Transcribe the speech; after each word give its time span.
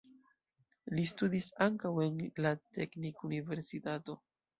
Li 0.99 1.03
studis 1.09 1.49
ankaŭ 1.65 1.91
en 2.05 2.17
la 2.45 2.53
teknikuniversitato. 2.79 4.17